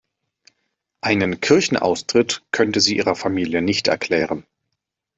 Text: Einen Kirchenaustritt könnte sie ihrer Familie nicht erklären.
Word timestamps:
Einen 1.01 1.41
Kirchenaustritt 1.41 2.41
könnte 2.51 2.81
sie 2.81 2.97
ihrer 2.97 3.13
Familie 3.13 3.61
nicht 3.61 3.87
erklären. 3.87 4.47